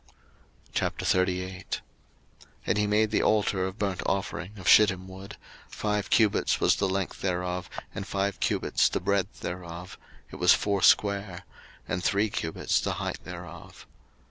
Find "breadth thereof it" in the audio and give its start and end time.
8.99-10.37